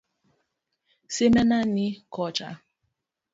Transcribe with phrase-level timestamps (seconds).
[1.13, 2.49] Simena ni kocha.